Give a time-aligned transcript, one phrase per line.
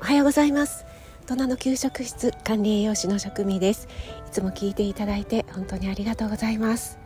[0.00, 0.86] おはようございます。
[1.26, 3.88] 大人の給食室管理栄養士の職味です。
[4.28, 6.98] いつも聞いていただいて本当にありがとうございます。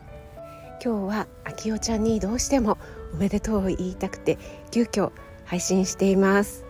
[0.85, 2.77] 今日はあきおちゃんにどうしても
[3.15, 4.39] おめでとうを言いたくて
[4.71, 5.11] 急遽
[5.47, 6.67] 配信しています。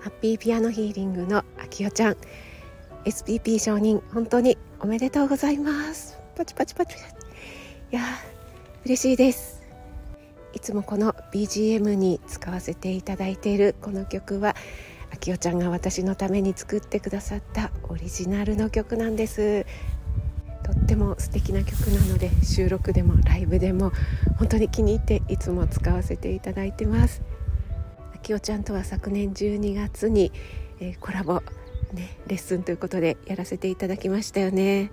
[0.00, 2.16] ハッピーピアノヒーリングのあきおちゃん。
[3.04, 6.16] SPP 承認本当におめでとうございます。
[6.36, 6.96] パチパチパチ
[7.90, 8.02] いや
[8.84, 9.62] 嬉しいです。
[10.54, 14.54] いつもこの BGM に使わせていただいているこの曲は
[15.16, 19.64] あきおちゃんが私のために作ってくださったオリジナルの曲なんです。
[20.62, 23.92] とっても素敵な曲なので収録でもライブでも
[24.38, 27.22] 本当に気に入っていつも使わせていただいてます。
[28.14, 30.32] あきおちゃんとは昨年12月に、
[30.80, 31.42] えー、コラボ
[31.94, 34.90] ねレッスンということでやらせていただきましたよね。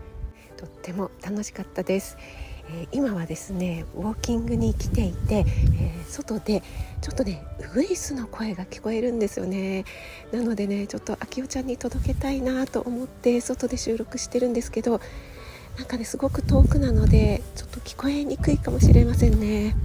[0.55, 2.17] とっても楽しかったです。
[2.69, 6.63] えー、今はですねウォーキングに来ていて、えー、外で
[7.01, 9.85] ちょっとねウグイスの声が聞こえるんですよね。
[10.31, 15.01] なのでねちょっとあきおちゃんに届けたいなと思って外で収録してるんですけど
[15.77, 19.75] なんかねすごく遠くなのでちょっと聞こえにくいかもしれませんね。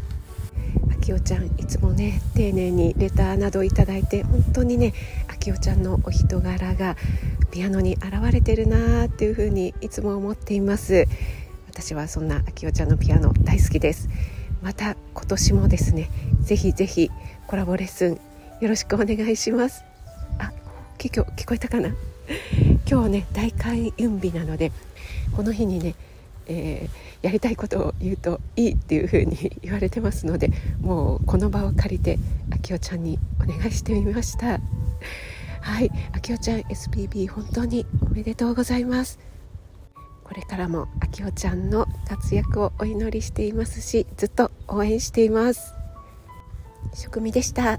[0.92, 4.92] あきおちゃんいつもね丁寧にレターなどいただいて本当にね
[5.28, 6.96] あきおちゃんのお人柄が
[7.50, 11.06] ピアノに現れてるなーっていう風にいつも思っています。
[11.80, 14.08] 私はそんなあきおちゃんのピアノ大好きです。
[14.62, 17.08] また今年もですねぜひぜひ
[17.46, 18.20] コラボレッスン
[18.60, 19.84] よろしくお願いします。
[20.40, 20.50] あ
[20.98, 21.94] 聞聞こえたかな？
[22.90, 24.72] 今日ね大開運日なので
[25.36, 25.94] この日にね、
[26.48, 32.18] えー、やりたいことを言うといいっていう風に言われてますのでもうこの場を借りて
[32.50, 34.58] あきおちゃんにお願いしてみました。
[35.60, 39.20] はいあきおちゃん SPB 本当におめでとうございます。
[40.28, 45.72] これからもあきおちゃんの活躍をお祈りしていますしずっと応援しています。
[46.94, 47.78] 職味でした。